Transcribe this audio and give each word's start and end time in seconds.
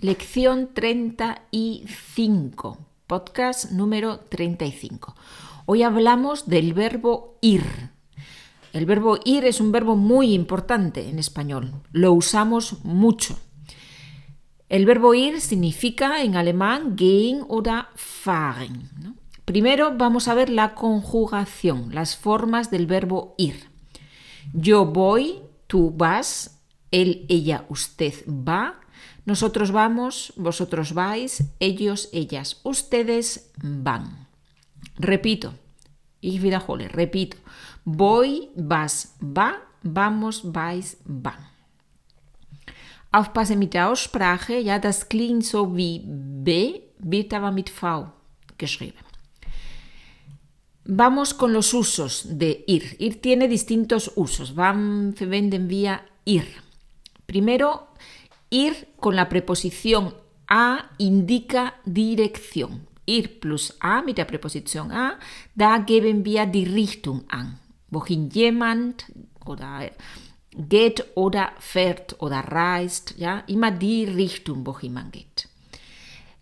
lección 0.00 0.70
35, 0.74 2.78
podcast 3.08 3.72
número 3.72 4.20
35. 4.20 5.16
Hoy 5.66 5.82
hablamos 5.82 6.48
del 6.48 6.72
verbo 6.72 7.36
ir. 7.40 7.64
El 8.72 8.86
verbo 8.86 9.18
ir 9.24 9.44
es 9.44 9.60
un 9.60 9.72
verbo 9.72 9.96
muy 9.96 10.34
importante 10.34 11.08
en 11.08 11.18
español, 11.18 11.82
lo 11.90 12.12
usamos 12.12 12.84
mucho. 12.84 13.40
El 14.68 14.86
verbo 14.86 15.14
ir 15.14 15.40
significa 15.40 16.22
en 16.22 16.36
alemán 16.36 16.96
gehen 16.96 17.44
oder 17.48 17.88
fahren. 17.96 19.16
Primero 19.44 19.96
vamos 19.96 20.28
a 20.28 20.34
ver 20.34 20.48
la 20.48 20.76
conjugación, 20.76 21.92
las 21.92 22.16
formas 22.16 22.70
del 22.70 22.86
verbo 22.86 23.34
ir. 23.36 23.64
Yo 24.52 24.86
voy, 24.86 25.40
tú 25.66 25.90
vas, 25.90 26.60
él, 26.92 27.26
ella, 27.28 27.64
usted 27.68 28.14
va, 28.28 28.78
nosotros 29.28 29.72
vamos, 29.72 30.32
vosotros 30.36 30.94
vais, 30.94 31.44
ellos, 31.60 32.08
ellas, 32.12 32.60
ustedes 32.64 33.50
van. 33.62 34.26
Repito, 34.98 35.52
ich 36.22 36.40
wiederhole, 36.40 36.88
repito. 36.88 37.36
Voy, 37.84 38.48
vas, 38.56 39.14
va, 39.20 39.52
vamos, 39.82 40.40
vais, 40.50 40.96
van. 41.04 41.46
Aufpassen 43.12 43.58
mit 43.58 43.74
der 43.74 43.90
Aussprache, 43.90 44.60
ja, 44.60 44.78
das 44.78 45.08
klingt 45.08 45.44
so 45.44 45.76
wie 45.76 46.00
B, 46.06 46.80
wird 46.98 47.34
aber 47.34 47.52
mit 47.52 47.68
V 47.68 48.10
geschrieben. 48.56 49.04
Vamos 50.84 51.34
con 51.34 51.52
los 51.52 51.74
usos 51.74 52.38
de 52.38 52.64
ir. 52.66 52.96
Ir 52.98 53.20
tiene 53.20 53.46
distintos 53.46 54.10
usos. 54.16 54.54
Van, 54.54 55.14
venden 55.20 55.68
vía 55.68 56.06
ir. 56.24 56.46
Primero, 57.26 57.88
ir 58.50 58.88
con 58.98 59.16
la 59.16 59.28
preposición 59.28 60.14
a 60.48 60.90
indica 60.98 61.74
dirección. 61.84 62.86
Ir 63.06 63.40
plus 63.40 63.74
a 63.80 64.02
mit 64.02 64.16
der 64.16 64.26
Präposition 64.26 64.90
a, 64.92 65.18
da 65.54 65.78
geben 65.78 66.24
wir 66.24 66.46
die 66.46 66.64
Richtung 66.64 67.24
an. 67.28 67.58
Wohin 67.90 68.28
jemand 68.30 69.06
oder 69.46 69.90
geht 70.56 71.04
oder 71.14 71.52
fährt 71.58 72.16
oder 72.20 72.40
reist, 72.40 73.14
ja, 73.16 73.44
immer 73.46 73.70
die 73.70 74.04
Richtung, 74.04 74.66
wohin 74.66 74.92
man 74.92 75.10
geht. 75.10 75.48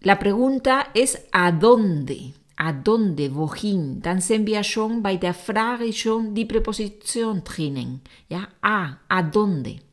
La 0.01 0.17
pregunta 0.17 0.89
es 0.95 1.19
¿a 1.33 1.53
dónde? 1.53 2.33
¿A 2.57 2.73
dónde? 2.73 3.35
Wohin? 3.35 4.01
Dann 4.01 4.20
sehen 4.20 4.47
wir 4.47 4.63
schon 4.65 5.03
bei 5.03 5.17
der 5.17 5.35
Frage 5.35 5.93
schon 5.93 6.35
die 6.35 6.47
Präposition 6.47 7.43
drinnen. 7.45 8.01
Ja, 8.29 8.48
a, 8.63 8.98
¿a 9.09 9.23
dónde? 9.23 9.86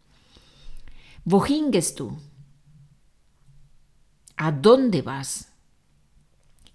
Wohin 1.26 1.72
gehst 1.72 2.00
du? 2.00 2.18
¿A 4.36 4.52
dónde 4.52 5.02
vas? 5.02 5.48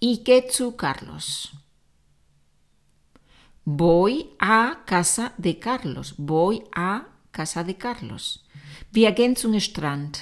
¿Y 0.01 0.25
qué 0.25 0.49
zu 0.51 0.77
Carlos? 0.77 1.53
Voy 3.65 4.31
a 4.39 4.85
casa 4.87 5.35
de 5.37 5.59
Carlos. 5.59 6.15
Voy 6.17 6.65
a 6.75 7.09
casa 7.31 7.63
de 7.65 7.77
Carlos. 7.77 8.45
Wir 8.91 9.13
gehen 9.13 9.37
zum 9.37 9.55
Strand. 9.61 10.19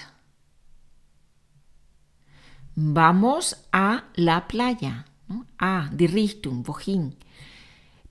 Vamos 2.75 3.57
a 3.73 4.05
la 4.17 4.49
playa. 4.49 5.05
A, 5.59 5.89
die 5.93 6.07
Richtung, 6.07 6.67
wohin. 6.67 7.17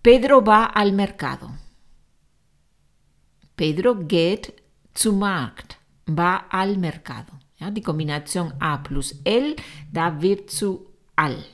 Pedro 0.01 0.41
va 0.41 0.65
al 0.65 0.91
mercado. 0.93 1.49
Pedro 3.55 3.95
geht 4.07 4.53
zum 4.93 5.19
Markt. 5.19 5.77
Va 6.07 6.35
al 6.49 6.77
mercado. 6.77 7.33
Ja, 7.59 7.71
die 7.71 7.81
Kombination 7.81 8.53
A 8.59 8.83
plus 8.83 9.15
L 9.23 9.55
da 9.91 10.21
wird 10.21 10.51
al. 11.15 11.45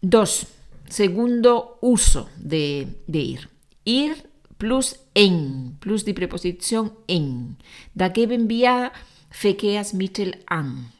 Dos. 0.00 0.46
Segundo 0.88 1.78
uso 1.80 2.28
de, 2.36 2.86
de 3.06 3.18
ir. 3.18 3.48
Ir 3.84 4.14
plus 4.58 5.00
en, 5.14 5.76
plus 5.80 6.04
die 6.04 6.14
Präposition 6.14 6.92
en. 7.08 7.56
Da 7.94 8.08
geben 8.08 8.48
wir 8.48 8.92
Verkehrsmittel 9.30 10.36
an. 10.46 10.92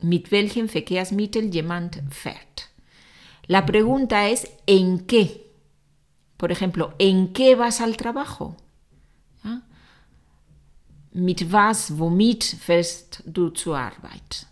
Mit 0.00 0.30
welchem 0.30 0.68
Verkehrsmittel 0.68 1.52
jemand 1.52 2.02
fährt. 2.10 2.70
La 3.46 3.66
pregunta 3.66 4.28
es 4.28 4.50
¿en 4.66 5.06
qué? 5.06 5.44
Por 6.36 6.50
ejemplo, 6.50 6.94
¿en 6.98 7.32
qué 7.32 7.54
vas 7.54 7.80
al 7.80 7.96
trabajo? 7.96 8.56
Mit 11.14 11.52
was, 11.52 11.96
womit 11.96 12.42
fährst 12.44 13.22
du 13.24 13.50
zur 13.50 13.78
Arbeit? 13.78 14.46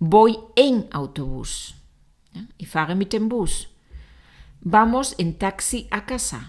Voy 0.00 0.36
en 0.56 0.92
Autobus. 0.92 1.74
¿Ja? 2.32 2.42
Ich 2.58 2.68
fahre 2.68 2.96
mit 2.96 3.12
dem 3.12 3.28
Bus. 3.28 3.68
Vamos 4.60 5.12
en 5.12 5.38
taxi 5.38 5.86
a 5.90 6.00
casa. 6.00 6.40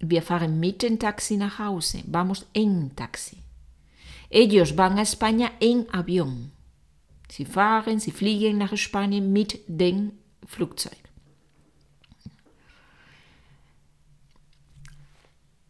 Wir 0.00 0.22
fahren 0.22 0.60
mit 0.60 0.82
dem 0.82 0.98
Taxi 0.98 1.36
nach 1.36 1.58
Hause. 1.58 2.04
Vamos 2.06 2.46
en 2.52 2.94
taxi. 2.94 3.38
Ellos 4.28 4.76
van 4.76 4.98
a 4.98 5.02
España 5.02 5.52
en 5.60 5.86
avión. 5.90 6.52
Sie 7.30 7.46
fahren, 7.46 7.98
sie 7.98 8.12
fliegen 8.12 8.58
nach 8.58 8.76
Spanien 8.76 9.32
mit 9.32 9.60
dem 9.66 10.12
Flugzeug. 10.46 10.98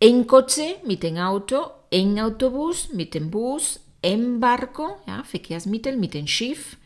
En 0.00 0.26
coche, 0.26 0.76
mit 0.84 1.02
dem 1.02 1.16
Auto, 1.16 1.77
en 1.90 2.18
Autobus, 2.18 2.92
mit 2.92 3.14
dem 3.14 3.30
Bus, 3.30 3.80
en 4.00 4.40
barco, 4.40 4.98
ja, 5.06 5.22
Verkehrsmittel, 5.24 5.96
mit 5.96 6.14
dem 6.14 6.26
Schiff, 6.26 6.76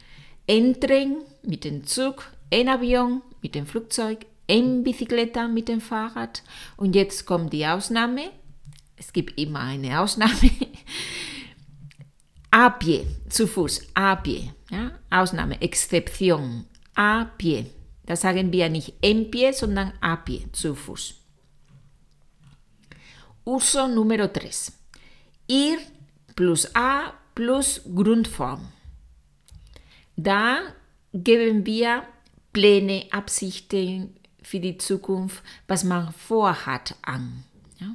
en 0.46 0.80
Tren, 0.80 1.22
mit 1.42 1.64
dem 1.64 1.86
Zug, 1.86 2.30
en 2.50 2.68
Avion, 2.68 3.22
mit 3.42 3.54
dem 3.54 3.66
Flugzeug, 3.66 4.26
en 4.46 4.82
Bicicleta, 4.82 5.48
mit 5.48 5.68
dem 5.68 5.80
Fahrrad. 5.80 6.42
Und 6.76 6.94
jetzt 6.94 7.26
kommt 7.26 7.52
die 7.52 7.66
Ausnahme. 7.66 8.30
Es 8.96 9.12
gibt 9.12 9.38
immer 9.38 9.60
eine 9.60 10.00
Ausnahme. 10.00 10.50
A 12.54 12.68
pie, 12.68 13.06
zu 13.30 13.46
Fuß, 13.46 13.80
a 13.94 14.14
pie. 14.16 14.52
Ja? 14.70 14.92
Ausnahme, 15.08 15.58
Exception, 15.62 16.66
a 16.94 17.24
pie. 17.24 17.64
Da 18.04 18.14
sagen 18.14 18.52
wir 18.52 18.68
nicht 18.68 18.92
en 19.00 19.30
pie, 19.30 19.54
sondern 19.54 19.94
a 20.02 20.16
pie, 20.16 20.44
zu 20.52 20.74
Fuß. 20.74 21.14
Uso 23.46 23.88
número 23.88 24.28
3. 24.28 24.81
Ir 25.46 25.78
plus 26.34 26.74
a 26.74 27.12
plus 27.34 27.82
Grundform. 27.94 28.60
Da 30.16 30.58
geben 31.12 31.64
wir 31.66 32.04
Pläne, 32.52 33.06
Absichten 33.10 34.14
für 34.42 34.60
die 34.60 34.76
Zukunft, 34.76 35.42
was 35.66 35.84
man 35.84 36.12
vorhat, 36.12 36.94
an. 37.02 37.44
Ja? 37.78 37.94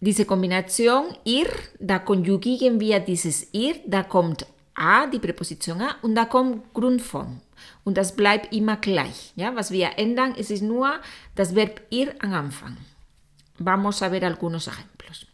Diese 0.00 0.24
Kombination 0.24 1.14
ir, 1.24 1.48
da 1.78 1.98
konjugieren 1.98 2.80
wir 2.80 3.00
dieses 3.00 3.52
ir, 3.52 3.76
da 3.86 4.02
kommt 4.02 4.46
a, 4.74 5.06
die 5.06 5.18
Präposition 5.18 5.82
a, 5.82 5.96
und 6.02 6.14
da 6.14 6.24
kommt 6.24 6.72
Grundform. 6.72 7.40
Und 7.84 7.96
das 7.96 8.16
bleibt 8.16 8.54
immer 8.54 8.76
gleich. 8.76 9.32
Ja? 9.36 9.54
Was 9.54 9.70
wir 9.70 9.98
ändern, 9.98 10.34
es 10.38 10.50
ist 10.50 10.62
nur 10.62 11.00
das 11.34 11.54
Verb 11.54 11.82
ir 11.90 12.14
am 12.20 12.32
Anfang. 12.32 12.76
Vamos 13.58 14.02
a 14.02 14.08
ver 14.08 14.24
algunos 14.24 14.66
ejemplos. 14.66 15.26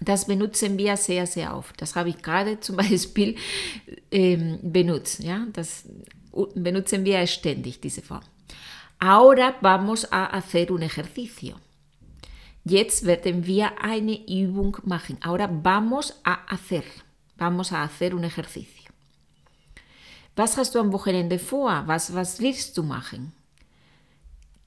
Das 0.00 0.26
benutzen 0.26 0.76
wir 0.76 0.96
sehr, 0.96 1.26
sehr 1.26 1.56
oft. 1.56 1.80
Das 1.80 1.94
habe 1.96 2.08
ich 2.10 2.22
gerade 2.22 2.60
zum 2.60 2.76
Beispiel 2.82 3.36
ähm, 4.10 4.58
benutzt. 4.62 5.22
Ja? 5.22 5.46
Das 5.52 5.88
benutzen 6.54 7.04
wir 7.04 7.26
ständig, 7.26 7.80
diese 7.80 8.02
Form. 8.02 8.22
Ahora 8.98 9.56
vamos 9.60 10.10
a 10.10 10.26
hacer 10.36 10.70
un 10.70 10.82
ejercicio. 10.82 11.56
Jetzt 12.64 13.04
werden 13.04 13.46
wir 13.46 13.82
eine 13.82 14.26
Übung 14.26 14.78
machen. 14.84 15.18
Ahora 15.20 15.48
vamos 15.62 16.14
a 16.24 16.46
hacer. 16.46 16.84
Vamos 17.36 17.72
a 17.72 17.82
hacer 17.82 18.14
un 18.14 18.24
ejercicio. 18.24 18.90
Was 20.36 20.56
hast 20.56 20.74
du 20.74 20.80
am 20.80 20.92
Wochenende 20.92 21.38
vor? 21.38 21.86
Was, 21.86 22.12
was 22.14 22.40
willst 22.40 22.76
du 22.76 22.82
machen? 22.82 23.32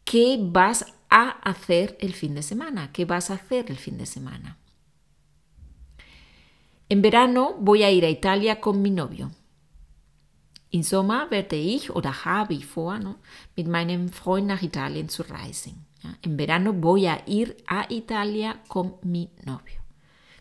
¿Qué 0.05 0.37
vas 0.39 0.85
a 1.09 1.29
hacer 1.29 1.97
el 1.99 2.13
fin 2.13 2.35
de 2.35 2.43
semana? 2.43 2.91
¿Qué 2.91 3.05
vas 3.05 3.29
a 3.29 3.35
hacer 3.35 3.69
el 3.69 3.77
fin 3.77 3.97
de 3.97 4.05
semana? 4.05 4.57
En 6.89 7.01
verano 7.01 7.55
voy 7.59 7.83
a 7.83 7.91
ir 7.91 8.05
a 8.05 8.09
Italia 8.09 8.61
con 8.61 8.81
mi 8.81 8.91
novio. 8.91 9.31
Im 10.69 10.83
Sommer 10.83 11.29
werde 11.31 11.55
ich 11.55 11.91
oder 11.91 12.25
habe 12.25 12.53
ich 12.53 12.65
vor, 12.65 12.99
¿no? 12.99 13.15
mit 13.55 13.67
meinem 13.67 14.09
Freund 14.09 14.47
nach 14.47 14.61
Italien 14.61 15.09
zu 15.09 15.23
reisen. 15.23 15.85
Ja? 16.03 16.09
Verano 16.23 16.73
voy 16.73 17.07
a 17.07 17.21
ir 17.25 17.55
a 17.67 17.85
Italia 17.89 18.55
con 18.67 18.95
mi 19.03 19.29
novio. 19.45 19.81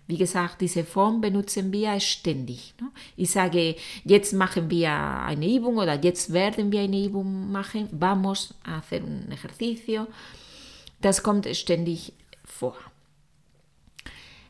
Wie 0.08 0.16
gesagt, 0.16 0.60
diese 0.60 0.84
Form 0.84 1.20
benutzen 1.20 1.72
wir 1.72 1.98
ständig. 1.98 2.74
Ne? 2.80 2.90
Ich 3.16 3.30
sage, 3.30 3.74
jetzt 4.04 4.32
machen 4.32 4.70
wir 4.70 4.90
eine 4.92 5.48
Übung 5.52 5.78
oder 5.78 6.00
jetzt 6.00 6.32
werden 6.32 6.70
wir 6.70 6.80
eine 6.80 7.04
Übung 7.04 7.50
machen. 7.50 7.88
Vamos 7.90 8.54
a 8.62 8.76
hacer 8.76 9.02
un 9.02 9.26
ejercicio. 9.32 10.06
Das 11.00 11.22
kommt 11.22 11.46
ständig 11.56 12.12
vor. 12.44 12.76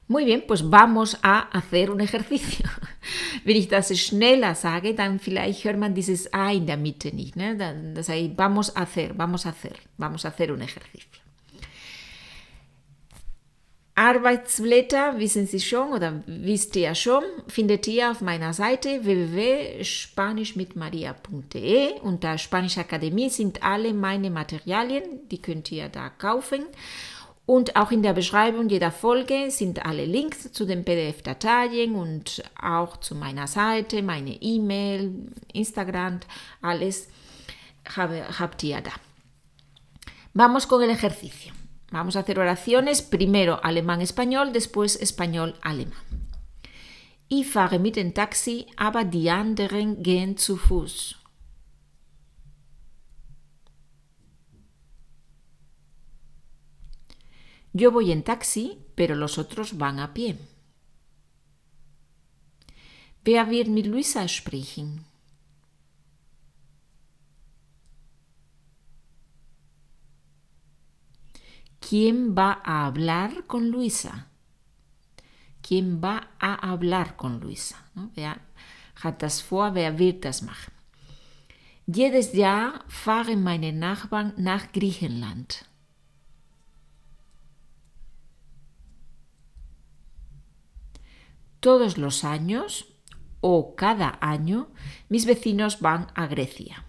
Muy 0.08 0.24
bien, 0.24 0.44
pues 0.46 0.62
vamos 0.62 1.18
a 1.22 1.48
hacer 1.50 1.90
un 1.90 2.00
ejercicio. 2.00 2.68
Wenn 3.44 3.56
ich 3.56 3.68
das 3.68 3.96
schneller 3.98 4.54
sage, 4.54 4.94
dann 4.94 5.18
vielleicht 5.18 5.64
hört 5.64 5.78
man 5.78 5.94
dieses 5.94 6.32
A 6.32 6.52
in 6.52 6.66
der 6.66 6.76
Mitte 6.76 7.14
nicht. 7.14 7.34
Das 7.36 8.08
heißt, 8.08 8.36
vamos 8.36 8.76
a 8.76 8.82
hacer, 8.82 9.18
vamos 9.18 9.46
a 9.46 9.48
hacer, 9.48 9.76
vamos 9.98 10.24
a 10.24 10.28
hacer 10.28 10.52
un 10.52 10.62
ejercicio. 10.62 11.25
Arbeitsblätter, 13.98 15.18
wissen 15.18 15.46
Sie 15.46 15.58
schon 15.58 15.94
oder 15.94 16.22
wisst 16.26 16.76
ihr 16.76 16.94
schon, 16.94 17.22
findet 17.48 17.88
ihr 17.88 18.10
auf 18.10 18.20
meiner 18.20 18.52
Seite 18.52 19.06
www.spanischmitmaria.de. 19.06 22.00
Unter 22.02 22.36
Spanisch 22.36 22.76
Akademie 22.76 23.30
sind 23.30 23.62
alle 23.62 23.94
meine 23.94 24.28
Materialien, 24.28 25.26
die 25.30 25.40
könnt 25.40 25.72
ihr 25.72 25.88
da 25.88 26.10
kaufen. 26.10 26.66
Und 27.46 27.76
auch 27.76 27.90
in 27.90 28.02
der 28.02 28.12
Beschreibung 28.12 28.68
jeder 28.68 28.90
Folge 28.90 29.50
sind 29.50 29.86
alle 29.86 30.04
Links 30.04 30.52
zu 30.52 30.66
den 30.66 30.84
PDF-Dateien 30.84 31.94
und 31.94 32.42
auch 32.60 32.98
zu 32.98 33.14
meiner 33.14 33.46
Seite, 33.46 34.02
meine 34.02 34.42
E-Mail, 34.42 35.32
Instagram, 35.54 36.20
alles 36.60 37.08
habt 37.96 38.62
ihr 38.62 38.82
da. 38.82 38.92
Vamos 40.34 40.68
con 40.68 40.82
el 40.82 40.90
ejercicio. 40.90 41.54
Vamos 41.96 42.14
a 42.16 42.20
hacer 42.20 42.38
oraciones, 42.38 43.00
primero 43.00 43.58
alemán-español, 43.64 44.52
después 44.52 45.00
español-alemán. 45.00 46.04
Ich 47.30 47.46
fahre 47.46 47.78
mit 47.78 47.96
dem 47.96 48.12
Taxi, 48.12 48.66
aber 48.76 49.04
die 49.04 49.30
anderen 49.30 50.02
gehen 50.02 50.36
zu 50.36 50.58
Fuß. 50.58 51.16
Yo 57.72 57.90
voy 57.90 58.12
en 58.12 58.24
taxi, 58.24 58.78
pero 58.94 59.14
los 59.14 59.38
otros 59.38 59.78
van 59.78 59.98
a 59.98 60.12
pie. 60.12 60.36
Wer 63.24 63.48
wird 63.48 63.68
mit 63.68 63.86
Luisa 63.86 64.28
sprechen? 64.28 65.06
¿Quién 71.88 72.34
va 72.34 72.60
a 72.64 72.84
hablar 72.84 73.46
con 73.46 73.70
Luisa? 73.70 74.26
¿Quién 75.62 76.00
va 76.02 76.30
a 76.40 76.72
hablar 76.72 77.14
con 77.14 77.38
Luisa? 77.38 77.76
Wer 78.16 78.40
hat 79.04 79.22
das 79.22 79.40
vor? 79.40 79.72
Wer 79.72 79.96
wird 79.96 80.24
das 80.24 80.42
machen? 80.42 80.72
Jedes 81.86 82.32
Jahr 82.32 82.84
fahren 82.88 83.44
meine 83.44 83.72
Nachbarn 83.72 84.32
nach 84.36 84.72
Griechenland. 84.72 85.64
Todos 91.60 91.98
los 91.98 92.24
años 92.24 92.86
o 93.40 93.76
cada 93.76 94.18
año 94.20 94.72
mis 95.08 95.24
vecinos 95.24 95.80
van 95.80 96.08
a 96.16 96.26
Grecia. 96.26 96.84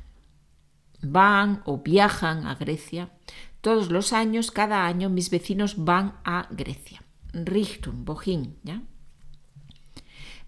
Van 1.04 1.62
o 1.66 1.78
viajan 1.78 2.48
a 2.48 2.56
Grecia. 2.56 3.12
Todos 3.62 3.90
los 3.90 4.14
años, 4.14 4.52
cada 4.52 4.86
año, 4.86 5.10
mis 5.10 5.30
vecinos 5.30 5.84
van 5.84 6.20
a 6.24 6.48
Grecia. 6.52 7.04
Richtung, 7.34 8.06
wohin, 8.06 8.58
¿ya? 8.64 8.82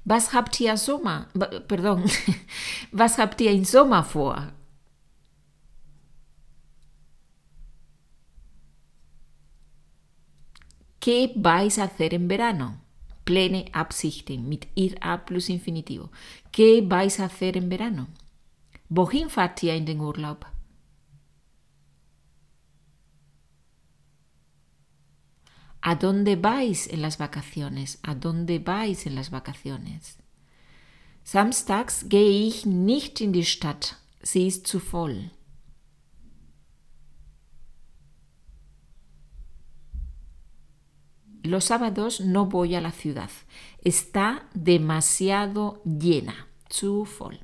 Was 0.06 0.34
habt 0.34 0.60
ihr 0.62 0.78
Sommer, 0.78 1.28
perdón, 1.68 2.06
was 2.92 3.20
habt 3.20 3.42
ihr 3.42 3.52
im 3.52 3.66
Sommer 3.66 4.04
vor? 4.04 4.54
¿Qué 11.00 11.32
vais 11.36 11.78
a 11.78 11.84
hacer 11.84 12.14
en 12.14 12.28
verano? 12.28 12.90
plene 13.30 13.66
Absichten 13.74 14.50
mit 14.50 14.68
ir 14.74 14.98
a 15.02 15.24
plus 15.24 15.50
infinitivo. 15.50 16.10
¿Qué 16.52 16.82
vais 16.82 17.20
a 17.20 17.26
hacer 17.26 17.58
en 17.58 17.70
verano? 17.70 18.08
Wohin 18.90 19.30
fahrt 19.30 19.62
ihr 19.62 19.76
in 19.76 19.86
den 19.86 20.02
Urlaub? 20.02 20.48
¿A 25.82 25.96
dónde 25.96 26.36
vais 26.36 26.88
en 26.88 27.02
las 27.02 27.18
vacaciones? 27.18 28.00
¿A 28.04 28.16
dónde 28.16 28.60
vais 28.60 29.06
en 29.06 29.16
las 29.16 29.30
vacaciones? 29.30 30.18
Samstags 31.24 32.10
gehe 32.10 32.48
ich 32.48 32.66
nicht 32.66 33.22
in 33.22 33.32
die 33.32 33.46
Stadt, 33.46 33.98
sie 34.24 34.48
ist 34.48 34.68
zu 34.68 34.80
voll. 34.80 35.32
Los 41.44 41.66
sábados 41.66 42.20
no 42.20 42.48
voy 42.48 42.76
a 42.76 42.82
la 42.82 42.92
ciudad. 42.92 43.30
Está 43.84 44.50
demasiado 44.54 45.82
llena. 45.86 46.48
Zu 46.70 47.06
voll. 47.06 47.40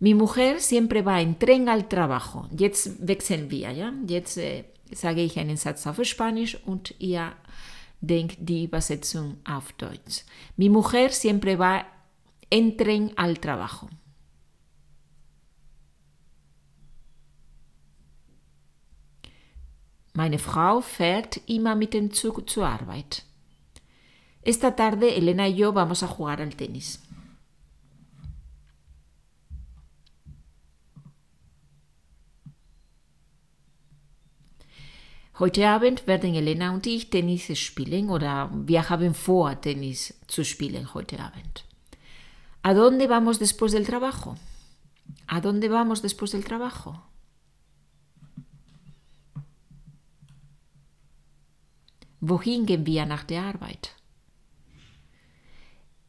Mi 0.00 0.14
mujer 0.14 0.60
siempre 0.60 1.02
va 1.02 1.20
en 1.20 1.38
tren 1.38 1.68
al 1.68 1.88
trabajo. 1.88 2.48
Jetzt 2.50 3.00
wechseln 3.00 3.50
wir, 3.50 3.72
ja? 3.72 3.92
Äh, 4.36 4.73
sage 4.94 5.22
ich 5.22 5.38
einen 5.38 5.56
Satz 5.56 5.86
auf 5.86 6.02
Spanisch 6.04 6.56
und 6.64 6.94
ihr 6.98 7.32
denkt 8.00 8.36
die 8.40 8.64
Übersetzung 8.64 9.38
auf 9.44 9.72
Deutsch. 9.72 10.24
Mi 10.56 10.68
mujer 10.68 11.10
siempre 11.10 11.58
va 11.58 11.84
en 12.50 12.76
tren 12.76 13.12
al 13.16 13.36
trabajo. 13.38 13.88
Meine 20.12 20.38
Frau 20.38 20.80
fährt 20.80 21.40
immer 21.46 21.74
mit 21.74 21.92
dem 21.92 22.12
Zug 22.12 22.48
zur 22.48 22.66
Arbeit. 22.66 23.24
Esta 24.42 24.76
tarde 24.76 25.16
Elena 25.16 25.48
y 25.48 25.56
yo 25.56 25.72
vamos 25.72 26.02
a 26.02 26.06
jugar 26.06 26.40
al 26.40 26.54
tenis. 26.54 27.00
Heute 35.40 35.68
Abend 35.68 36.06
werden 36.06 36.32
Elena 36.36 36.72
und 36.72 36.86
ich 36.86 37.10
Tennis 37.10 37.58
spielen 37.58 38.08
oder 38.08 38.50
wir 38.54 38.88
haben 38.88 39.14
vor, 39.14 39.60
Tennis 39.60 40.14
zu 40.28 40.44
spielen 40.44 40.94
heute 40.94 41.18
Abend. 41.18 41.64
¿A 42.62 42.72
dónde 42.72 43.08
vamos 43.08 43.40
después 43.40 43.72
del 43.72 43.84
trabajo? 43.84 44.36
¿A 45.26 45.40
dónde 45.40 45.68
vamos 45.68 46.02
después 46.02 46.30
del 46.30 46.44
trabajo? 46.44 47.02
Wohin 52.20 52.64
gehen 52.64 52.86
wir 52.86 53.04
nach 53.04 53.24
der 53.24 53.42
Arbeit? 53.42 53.90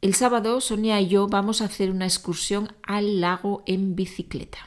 El 0.02 0.14
sábado 0.14 0.62
Sonia 0.62 1.02
y 1.02 1.08
yo 1.08 1.28
vamos 1.28 1.62
a 1.62 1.66
hacer 1.66 1.90
una 1.90 2.06
excursión 2.06 2.72
al 2.84 3.22
lago 3.22 3.64
en 3.66 3.96
bicicleta. 3.96 4.60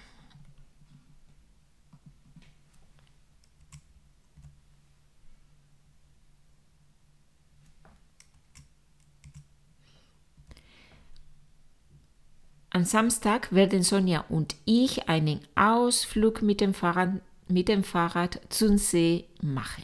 Am 12.78 12.84
Samstag 12.84 13.52
werden 13.52 13.82
Sonja 13.82 14.24
und 14.28 14.54
ich 14.64 15.08
einen 15.08 15.40
Ausflug 15.56 16.42
mit 16.42 16.60
dem 16.60 16.74
Fahrrad, 16.74 17.20
mit 17.48 17.66
dem 17.66 17.82
Fahrrad 17.82 18.40
zum 18.50 18.78
See 18.78 19.24
machen. 19.42 19.82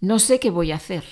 No 0.00 0.20
sé 0.20 0.38
qué 0.38 0.52
voy 0.52 0.70
a 0.70 0.76
hacer. 0.76 1.02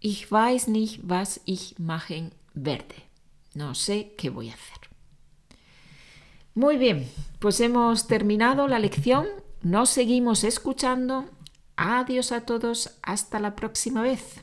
Ich 0.00 0.28
weiß 0.28 0.66
nicht, 0.66 1.08
was 1.08 1.40
ich 1.44 1.78
machen 1.78 2.32
werde. 2.52 2.96
No 3.54 3.74
sé 3.74 4.12
qué 4.16 4.30
voy 4.30 4.50
a 4.50 4.54
hacer. 4.54 4.90
Muy 6.56 6.78
bien, 6.78 7.08
pues 7.38 7.60
hemos 7.60 8.08
terminado 8.08 8.66
la 8.66 8.80
lección. 8.80 9.24
Nos 9.62 9.90
seguimos 9.90 10.42
escuchando. 10.42 11.26
Adiós 11.76 12.32
a 12.32 12.42
todos. 12.42 12.98
Hasta 13.02 13.38
la 13.40 13.54
próxima 13.54 14.02
vez. 14.02 14.40